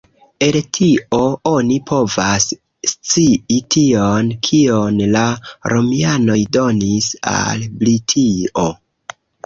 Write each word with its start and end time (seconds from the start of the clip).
El 0.43 0.55
tio 0.77 1.19
oni 1.49 1.77
povas 1.91 2.47
scii 2.93 3.61
tion, 3.77 4.33
kion 4.49 5.01
la 5.19 5.25
Romianoj 5.77 6.43
donis 6.61 7.15
al 7.39 7.67
Britio. 7.85 8.71